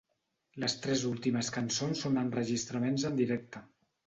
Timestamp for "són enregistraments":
2.07-3.07